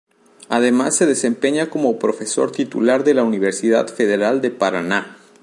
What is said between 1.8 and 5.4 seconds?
profesor titular de la Universidad Federal de Paraná.